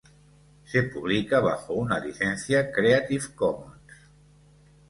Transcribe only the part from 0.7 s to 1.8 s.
publica bajo